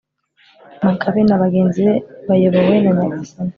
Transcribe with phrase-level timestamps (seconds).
[0.85, 1.95] makabe na bagenzi be
[2.27, 3.49] bayobowe na nyagasani